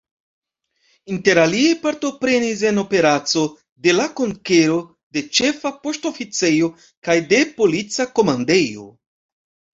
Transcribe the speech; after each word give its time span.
Interalie 1.15 1.75
partoprenis 1.83 2.63
en 2.69 2.81
operaco 2.83 3.43
de 3.89 3.95
la 3.99 4.07
konkero 4.21 4.79
de 5.19 5.25
Ĉefa 5.41 5.73
Poŝtoficejo 5.85 6.73
kaj 7.11 7.21
de 7.35 7.43
Polica 7.63 8.11
Komandejo. 8.19 8.91